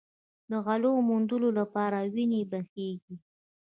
د 0.49 0.51
غلو 0.65 0.91
د 0.99 1.05
موندلو 1.09 1.49
لپاره 1.59 1.97
وینې 2.13 2.41
بهېږي. 2.51 3.15